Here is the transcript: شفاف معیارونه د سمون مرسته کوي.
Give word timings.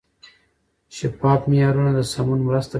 شفاف 0.95 1.41
معیارونه 1.49 1.91
د 1.95 1.99
سمون 2.13 2.39
مرسته 2.47 2.67
کوي. 2.67 2.69